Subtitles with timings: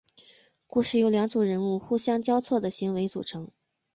[0.65, 3.51] 故事由两组人物互相交错的行为组成。